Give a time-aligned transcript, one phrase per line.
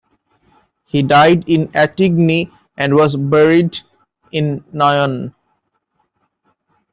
[0.87, 3.77] He died in Attigny and was buried
[4.31, 5.35] in Noyon.